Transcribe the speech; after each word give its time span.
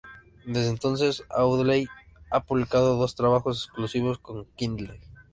Desde 0.47 0.71
entonces, 0.71 1.23
Audley 1.29 1.85
ha 2.31 2.43
publicado 2.43 2.97
dos 2.97 3.13
trabajos 3.13 3.65
exclusivos 3.65 4.17
con 4.17 4.47
Kindle. 4.55 4.99